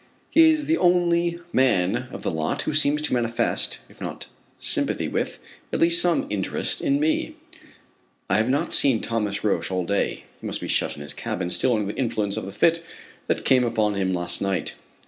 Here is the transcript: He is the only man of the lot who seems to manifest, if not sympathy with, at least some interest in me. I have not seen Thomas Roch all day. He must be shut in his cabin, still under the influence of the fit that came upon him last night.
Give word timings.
He 0.31 0.49
is 0.49 0.65
the 0.65 0.79
only 0.79 1.39
man 1.53 2.07
of 2.11 2.23
the 2.23 2.31
lot 2.31 2.63
who 2.63 2.73
seems 2.73 3.03
to 3.03 3.13
manifest, 3.13 3.77
if 3.87 4.01
not 4.01 4.25
sympathy 4.59 5.07
with, 5.07 5.37
at 5.71 5.79
least 5.79 6.01
some 6.01 6.25
interest 6.31 6.81
in 6.81 6.99
me. 6.99 7.35
I 8.27 8.37
have 8.37 8.49
not 8.49 8.73
seen 8.73 8.99
Thomas 8.99 9.43
Roch 9.43 9.71
all 9.71 9.85
day. 9.85 10.23
He 10.39 10.47
must 10.47 10.59
be 10.59 10.67
shut 10.67 10.95
in 10.95 11.03
his 11.03 11.13
cabin, 11.13 11.51
still 11.51 11.75
under 11.75 11.93
the 11.93 11.99
influence 11.99 12.35
of 12.35 12.45
the 12.47 12.51
fit 12.51 12.83
that 13.27 13.45
came 13.45 13.63
upon 13.63 13.93
him 13.93 14.11
last 14.11 14.41
night. 14.41 14.73